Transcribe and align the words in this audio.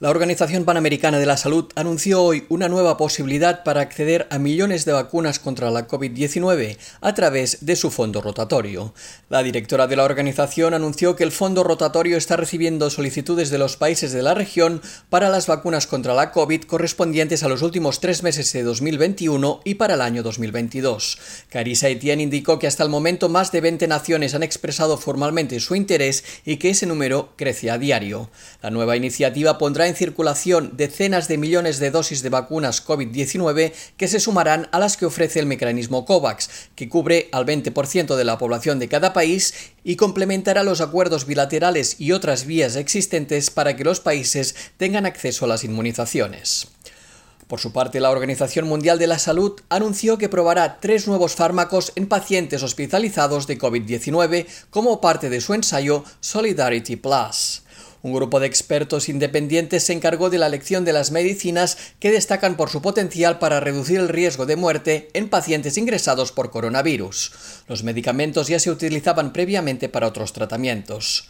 La 0.00 0.08
Organización 0.08 0.64
Panamericana 0.64 1.18
de 1.18 1.26
la 1.26 1.36
Salud 1.36 1.66
anunció 1.74 2.22
hoy 2.22 2.46
una 2.48 2.70
nueva 2.70 2.96
posibilidad 2.96 3.62
para 3.64 3.82
acceder 3.82 4.26
a 4.30 4.38
millones 4.38 4.86
de 4.86 4.94
vacunas 4.94 5.38
contra 5.38 5.70
la 5.70 5.86
COVID-19 5.86 6.78
a 7.02 7.12
través 7.12 7.66
de 7.66 7.76
su 7.76 7.90
fondo 7.90 8.22
rotatorio. 8.22 8.94
La 9.28 9.42
directora 9.42 9.86
de 9.88 9.96
la 9.96 10.04
organización 10.04 10.72
anunció 10.72 11.16
que 11.16 11.24
el 11.24 11.32
fondo 11.32 11.64
rotatorio 11.64 12.16
está 12.16 12.36
recibiendo 12.36 12.88
solicitudes 12.88 13.50
de 13.50 13.58
los 13.58 13.76
países 13.76 14.12
de 14.12 14.22
la 14.22 14.32
región 14.32 14.80
para 15.10 15.28
las 15.28 15.46
vacunas 15.46 15.86
contra 15.86 16.14
la 16.14 16.32
COVID 16.32 16.62
correspondientes 16.62 17.42
a 17.42 17.48
los 17.48 17.60
últimos 17.60 18.00
tres 18.00 18.22
meses 18.22 18.50
de 18.54 18.62
2021 18.62 19.60
y 19.66 19.74
para 19.74 19.96
el 19.96 20.00
año 20.00 20.22
2022. 20.22 21.18
Carissa 21.50 21.90
Etienne 21.90 22.22
indicó 22.22 22.58
que 22.58 22.66
hasta 22.66 22.84
el 22.84 22.88
momento 22.88 23.28
más 23.28 23.52
de 23.52 23.60
20 23.60 23.86
naciones 23.86 24.34
han 24.34 24.44
expresado 24.44 24.96
formalmente 24.96 25.60
su 25.60 25.74
interés 25.74 26.24
y 26.46 26.56
que 26.56 26.70
ese 26.70 26.86
número 26.86 27.34
crece 27.36 27.70
a 27.70 27.76
diario. 27.76 28.30
La 28.62 28.70
nueva 28.70 28.96
iniciativa 28.96 29.58
pondrá 29.58 29.89
en 29.90 29.96
circulación 29.96 30.72
decenas 30.76 31.28
de 31.28 31.36
millones 31.36 31.78
de 31.78 31.90
dosis 31.90 32.22
de 32.22 32.30
vacunas 32.30 32.86
COVID-19 32.86 33.72
que 33.98 34.08
se 34.08 34.20
sumarán 34.20 34.68
a 34.72 34.78
las 34.78 34.96
que 34.96 35.04
ofrece 35.04 35.40
el 35.40 35.46
mecanismo 35.46 36.06
COVAX, 36.06 36.48
que 36.74 36.88
cubre 36.88 37.28
al 37.32 37.44
20% 37.44 38.16
de 38.16 38.24
la 38.24 38.38
población 38.38 38.78
de 38.78 38.88
cada 38.88 39.12
país 39.12 39.72
y 39.84 39.96
complementará 39.96 40.62
los 40.62 40.80
acuerdos 40.80 41.26
bilaterales 41.26 42.00
y 42.00 42.12
otras 42.12 42.46
vías 42.46 42.76
existentes 42.76 43.50
para 43.50 43.76
que 43.76 43.84
los 43.84 44.00
países 44.00 44.54
tengan 44.78 45.04
acceso 45.04 45.44
a 45.44 45.48
las 45.48 45.64
inmunizaciones. 45.64 46.68
Por 47.50 47.58
su 47.58 47.72
parte, 47.72 47.98
la 47.98 48.10
Organización 48.10 48.68
Mundial 48.68 49.00
de 49.00 49.08
la 49.08 49.18
Salud 49.18 49.60
anunció 49.70 50.18
que 50.18 50.28
probará 50.28 50.78
tres 50.78 51.08
nuevos 51.08 51.34
fármacos 51.34 51.92
en 51.96 52.06
pacientes 52.06 52.62
hospitalizados 52.62 53.48
de 53.48 53.58
COVID-19 53.58 54.46
como 54.70 55.00
parte 55.00 55.28
de 55.30 55.40
su 55.40 55.54
ensayo 55.54 56.04
Solidarity 56.20 56.94
Plus. 56.94 57.64
Un 58.02 58.14
grupo 58.14 58.40
de 58.40 58.46
expertos 58.46 59.08
independientes 59.08 59.84
se 59.84 59.92
encargó 59.92 60.30
de 60.30 60.38
la 60.38 60.46
elección 60.46 60.84
de 60.84 60.92
las 60.92 61.10
medicinas 61.10 61.76
que 61.98 62.10
destacan 62.10 62.56
por 62.56 62.70
su 62.70 62.80
potencial 62.80 63.38
para 63.38 63.60
reducir 63.60 63.98
el 63.98 64.08
riesgo 64.08 64.46
de 64.46 64.56
muerte 64.56 65.08
en 65.12 65.28
pacientes 65.28 65.76
ingresados 65.76 66.32
por 66.32 66.50
coronavirus. 66.50 67.32
Los 67.68 67.82
medicamentos 67.82 68.48
ya 68.48 68.58
se 68.58 68.70
utilizaban 68.70 69.32
previamente 69.32 69.88
para 69.88 70.06
otros 70.06 70.32
tratamientos. 70.32 71.28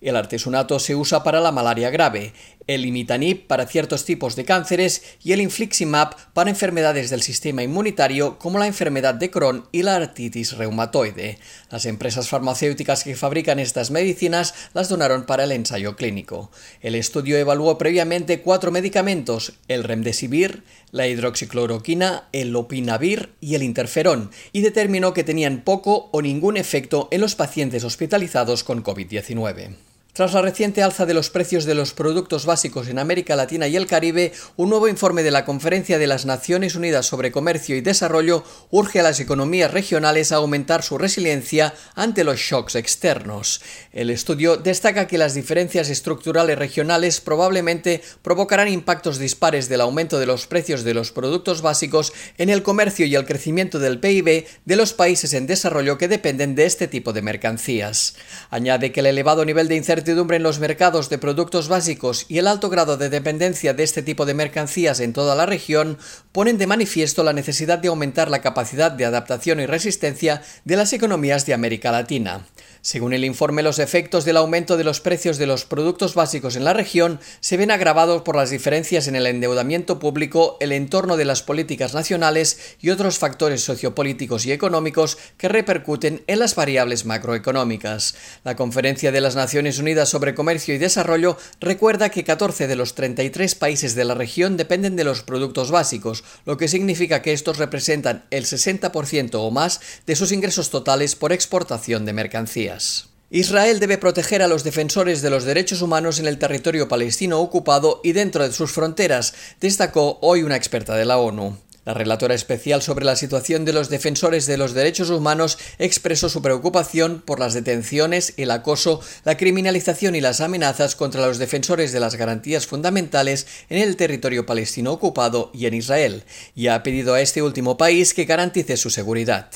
El 0.00 0.16
artesunato 0.16 0.78
se 0.78 0.94
usa 0.94 1.22
para 1.22 1.40
la 1.40 1.52
malaria 1.52 1.90
grave, 1.90 2.32
el 2.66 2.84
imitanib 2.84 3.46
para 3.46 3.66
ciertos 3.66 4.04
tipos 4.04 4.36
de 4.36 4.44
cánceres 4.44 5.02
y 5.22 5.32
el 5.32 5.40
infliximab 5.40 6.14
para 6.32 6.50
enfermedades 6.50 7.10
del 7.10 7.22
sistema 7.22 7.62
inmunitario 7.62 8.38
como 8.38 8.58
la 8.58 8.66
enfermedad 8.66 9.14
de 9.14 9.30
Crohn 9.30 9.66
y 9.72 9.82
la 9.82 9.96
artritis 9.96 10.56
reumatoide. 10.56 11.38
Las 11.70 11.86
empresas 11.86 12.28
farmacéuticas 12.28 13.04
que 13.04 13.16
fabrican 13.16 13.58
estas 13.58 13.90
medicinas 13.90 14.54
las 14.74 14.88
donaron 14.88 15.24
para 15.24 15.44
el 15.44 15.52
ensayo 15.52 15.96
clínico. 15.96 16.50
El 16.80 16.94
estudio 16.94 17.36
evaluó 17.38 17.78
previamente 17.78 18.42
cuatro 18.42 18.72
medicamentos, 18.72 19.54
el 19.68 19.84
remdesivir, 19.84 20.64
la 20.90 21.06
hidroxicloroquina, 21.06 22.28
el 22.32 22.50
lopinavir 22.50 23.34
y 23.40 23.54
el 23.54 23.62
interferón, 23.62 24.30
y 24.52 24.62
determinó 24.62 25.14
que 25.14 25.24
tenían 25.24 25.62
poco 25.62 26.08
o 26.12 26.22
ningún 26.22 26.56
efecto 26.56 27.08
en 27.10 27.20
los 27.20 27.34
pacientes 27.34 27.84
hospitalizados 27.84 28.64
con 28.64 28.82
COVID-19. 28.82 29.85
Tras 30.16 30.32
la 30.32 30.40
reciente 30.40 30.82
alza 30.82 31.04
de 31.04 31.12
los 31.12 31.28
precios 31.28 31.66
de 31.66 31.74
los 31.74 31.92
productos 31.92 32.46
básicos 32.46 32.88
en 32.88 32.98
América 32.98 33.36
Latina 33.36 33.68
y 33.68 33.76
el 33.76 33.86
Caribe, 33.86 34.32
un 34.56 34.70
nuevo 34.70 34.88
informe 34.88 35.22
de 35.22 35.30
la 35.30 35.44
Conferencia 35.44 35.98
de 35.98 36.06
las 36.06 36.24
Naciones 36.24 36.74
Unidas 36.74 37.04
sobre 37.04 37.30
Comercio 37.30 37.76
y 37.76 37.82
Desarrollo 37.82 38.42
urge 38.70 39.00
a 39.00 39.02
las 39.02 39.20
economías 39.20 39.74
regionales 39.74 40.32
a 40.32 40.36
aumentar 40.36 40.82
su 40.82 40.96
resiliencia 40.96 41.74
ante 41.94 42.24
los 42.24 42.38
shocks 42.38 42.76
externos. 42.76 43.60
El 43.92 44.08
estudio 44.08 44.56
destaca 44.56 45.06
que 45.06 45.18
las 45.18 45.34
diferencias 45.34 45.90
estructurales 45.90 46.58
regionales 46.58 47.20
probablemente 47.20 48.00
provocarán 48.22 48.68
impactos 48.68 49.18
dispares 49.18 49.68
del 49.68 49.82
aumento 49.82 50.18
de 50.18 50.24
los 50.24 50.46
precios 50.46 50.82
de 50.82 50.94
los 50.94 51.12
productos 51.12 51.60
básicos 51.60 52.14
en 52.38 52.48
el 52.48 52.62
comercio 52.62 53.04
y 53.04 53.14
el 53.16 53.26
crecimiento 53.26 53.78
del 53.78 54.00
PIB 54.00 54.46
de 54.64 54.76
los 54.76 54.94
países 54.94 55.34
en 55.34 55.46
desarrollo 55.46 55.98
que 55.98 56.08
dependen 56.08 56.54
de 56.54 56.64
este 56.64 56.88
tipo 56.88 57.12
de 57.12 57.20
mercancías. 57.20 58.14
Añade 58.48 58.92
que 58.92 59.00
el 59.00 59.06
elevado 59.06 59.44
nivel 59.44 59.68
de 59.68 59.76
incertidumbre 59.76 60.05
en 60.08 60.42
los 60.42 60.60
mercados 60.60 61.08
de 61.08 61.18
productos 61.18 61.66
básicos 61.68 62.26
y 62.28 62.38
el 62.38 62.46
alto 62.46 62.70
grado 62.70 62.96
de 62.96 63.08
dependencia 63.08 63.74
de 63.74 63.82
este 63.82 64.02
tipo 64.02 64.24
de 64.24 64.34
mercancías 64.34 65.00
en 65.00 65.12
toda 65.12 65.34
la 65.34 65.46
región 65.46 65.98
ponen 66.30 66.58
de 66.58 66.68
manifiesto 66.68 67.24
la 67.24 67.32
necesidad 67.32 67.78
de 67.78 67.88
aumentar 67.88 68.30
la 68.30 68.40
capacidad 68.40 68.92
de 68.92 69.04
adaptación 69.04 69.58
y 69.58 69.66
resistencia 69.66 70.42
de 70.64 70.76
las 70.76 70.92
economías 70.92 71.44
de 71.44 71.54
América 71.54 71.90
Latina. 71.90 72.46
Según 72.82 73.12
el 73.14 73.24
informe, 73.24 73.64
los 73.64 73.80
efectos 73.80 74.24
del 74.24 74.36
aumento 74.36 74.76
de 74.76 74.84
los 74.84 75.00
precios 75.00 75.38
de 75.38 75.48
los 75.48 75.64
productos 75.64 76.14
básicos 76.14 76.54
en 76.54 76.62
la 76.62 76.72
región 76.72 77.18
se 77.40 77.56
ven 77.56 77.72
agravados 77.72 78.22
por 78.22 78.36
las 78.36 78.50
diferencias 78.50 79.08
en 79.08 79.16
el 79.16 79.26
endeudamiento 79.26 79.98
público, 79.98 80.56
el 80.60 80.70
entorno 80.70 81.16
de 81.16 81.24
las 81.24 81.42
políticas 81.42 81.94
nacionales 81.94 82.76
y 82.80 82.90
otros 82.90 83.18
factores 83.18 83.64
sociopolíticos 83.64 84.46
y 84.46 84.52
económicos 84.52 85.18
que 85.36 85.48
repercuten 85.48 86.22
en 86.28 86.38
las 86.38 86.54
variables 86.54 87.06
macroeconómicas. 87.06 88.14
La 88.44 88.54
Conferencia 88.54 89.10
de 89.10 89.20
las 89.20 89.34
Naciones 89.34 89.80
Unidas 89.80 89.95
sobre 90.04 90.34
Comercio 90.34 90.74
y 90.74 90.78
Desarrollo 90.78 91.38
recuerda 91.60 92.10
que 92.10 92.24
14 92.24 92.66
de 92.66 92.76
los 92.76 92.94
33 92.94 93.54
países 93.54 93.94
de 93.94 94.04
la 94.04 94.14
región 94.14 94.58
dependen 94.58 94.96
de 94.96 95.04
los 95.04 95.22
productos 95.22 95.70
básicos, 95.70 96.24
lo 96.44 96.58
que 96.58 96.68
significa 96.68 97.22
que 97.22 97.32
estos 97.32 97.56
representan 97.56 98.26
el 98.30 98.44
60% 98.44 99.30
o 99.36 99.50
más 99.50 99.80
de 100.06 100.16
sus 100.16 100.32
ingresos 100.32 100.68
totales 100.68 101.14
por 101.14 101.32
exportación 101.32 102.04
de 102.04 102.12
mercancías. 102.12 103.08
Israel 103.30 103.80
debe 103.80 103.98
proteger 103.98 104.40
a 104.40 104.46
los 104.46 104.62
defensores 104.62 105.20
de 105.20 105.30
los 105.30 105.42
derechos 105.44 105.82
humanos 105.82 106.20
en 106.20 106.26
el 106.26 106.38
territorio 106.38 106.86
palestino 106.86 107.40
ocupado 107.40 108.00
y 108.04 108.12
dentro 108.12 108.46
de 108.46 108.52
sus 108.52 108.70
fronteras, 108.70 109.34
destacó 109.60 110.18
hoy 110.22 110.44
una 110.44 110.54
experta 110.54 110.94
de 110.94 111.06
la 111.06 111.18
ONU. 111.18 111.56
La 111.86 111.94
relatora 111.94 112.34
especial 112.34 112.82
sobre 112.82 113.04
la 113.04 113.14
situación 113.14 113.64
de 113.64 113.72
los 113.72 113.88
defensores 113.88 114.46
de 114.46 114.56
los 114.56 114.74
derechos 114.74 115.08
humanos 115.08 115.56
expresó 115.78 116.28
su 116.28 116.42
preocupación 116.42 117.22
por 117.24 117.38
las 117.38 117.54
detenciones, 117.54 118.34
el 118.38 118.50
acoso, 118.50 119.00
la 119.24 119.36
criminalización 119.36 120.16
y 120.16 120.20
las 120.20 120.40
amenazas 120.40 120.96
contra 120.96 121.24
los 121.24 121.38
defensores 121.38 121.92
de 121.92 122.00
las 122.00 122.16
garantías 122.16 122.66
fundamentales 122.66 123.46
en 123.70 123.78
el 123.78 123.94
territorio 123.94 124.46
palestino 124.46 124.90
ocupado 124.90 125.52
y 125.54 125.66
en 125.66 125.74
Israel, 125.74 126.24
y 126.56 126.66
ha 126.66 126.82
pedido 126.82 127.14
a 127.14 127.20
este 127.20 127.40
último 127.40 127.76
país 127.76 128.14
que 128.14 128.24
garantice 128.24 128.76
su 128.76 128.90
seguridad. 128.90 129.48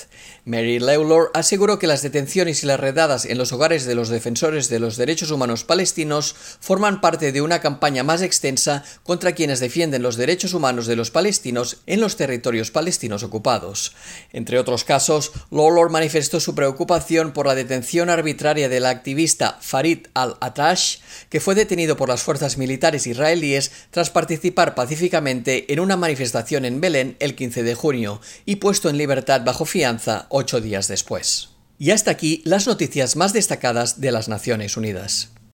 Mary 0.44 0.78
Lawlor 0.78 1.32
aseguró 1.34 1.80
que 1.80 1.88
las 1.88 2.02
detenciones 2.02 2.62
y 2.62 2.66
las 2.66 2.80
redadas 2.80 3.24
en 3.24 3.38
los 3.38 3.52
hogares 3.52 3.84
de 3.84 3.96
los 3.96 4.08
defensores 4.08 4.68
de 4.68 4.78
los 4.78 4.96
derechos 4.96 5.32
humanos 5.32 5.64
palestinos 5.64 6.36
forman 6.60 7.00
parte 7.00 7.32
de 7.32 7.42
una 7.42 7.60
campaña 7.60 8.04
más 8.04 8.22
extensa 8.22 8.84
contra 9.02 9.32
quienes 9.32 9.58
defienden 9.58 10.02
los 10.02 10.16
derechos 10.16 10.54
humanos 10.54 10.86
de 10.86 10.96
los 10.96 11.10
palestinos 11.10 11.78
en 11.86 12.00
los 12.00 12.16
territorios 12.20 12.70
palestinos 12.70 13.22
ocupados. 13.22 13.94
Entre 14.34 14.58
otros 14.58 14.84
casos, 14.84 15.32
Lawlor 15.50 15.88
manifestó 15.88 16.38
su 16.38 16.54
preocupación 16.54 17.32
por 17.32 17.46
la 17.46 17.54
detención 17.54 18.10
arbitraria 18.10 18.68
del 18.68 18.84
activista 18.84 19.56
Farid 19.62 20.08
al-Atash, 20.12 20.98
que 21.30 21.40
fue 21.40 21.54
detenido 21.54 21.96
por 21.96 22.10
las 22.10 22.22
fuerzas 22.22 22.58
militares 22.58 23.06
israelíes 23.06 23.72
tras 23.90 24.10
participar 24.10 24.74
pacíficamente 24.74 25.72
en 25.72 25.80
una 25.80 25.96
manifestación 25.96 26.66
en 26.66 26.82
Belén 26.82 27.16
el 27.20 27.34
15 27.34 27.62
de 27.62 27.74
junio 27.74 28.20
y 28.44 28.56
puesto 28.56 28.90
en 28.90 28.98
libertad 28.98 29.40
bajo 29.42 29.64
fianza 29.64 30.26
ocho 30.28 30.60
días 30.60 30.88
después. 30.88 31.48
Y 31.78 31.92
hasta 31.92 32.10
aquí 32.10 32.42
las 32.44 32.66
noticias 32.66 33.16
más 33.16 33.32
destacadas 33.32 34.02
de 34.02 34.12
las 34.12 34.28
Naciones 34.28 34.76
Unidas. 34.76 35.30